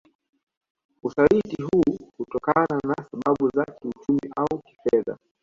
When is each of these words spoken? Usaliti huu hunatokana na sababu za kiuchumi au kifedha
Usaliti 1.03 1.61
huu 1.63 1.97
hunatokana 2.17 2.79
na 2.83 2.95
sababu 3.11 3.49
za 3.49 3.65
kiuchumi 3.65 4.31
au 4.35 4.59
kifedha 4.59 5.17